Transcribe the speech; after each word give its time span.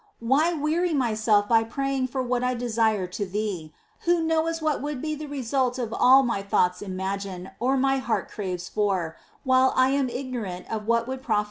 Why 0.19 0.51
weary 0.51 0.95
myself 0.95 1.47
by 1.47 1.63
praying 1.63 2.07
for 2.07 2.23
what 2.23 2.43
I 2.43 2.55
desire 2.55 3.05
to 3.05 3.23
Thee, 3.23 3.71
Who 4.05 4.23
knowest 4.23 4.59
what 4.59 4.81
would 4.81 4.99
be 4.99 5.13
the 5.13 5.27
result 5.27 5.77
of 5.77 5.93
all 5.93 6.23
my 6.23 6.41
thoughts 6.41 6.81
imagine 6.81 7.51
or 7.59 7.77
my 7.77 7.99
heart 7.99 8.27
craves 8.27 8.67
for, 8.67 9.15
while 9.43 9.71
I 9.75 9.89
am 9.89 10.09
ignorant 10.09 10.65
of 10.71 10.87
what 10.87 11.07
would 11.07 11.21
profit 11.21 11.39
me 11.39 11.39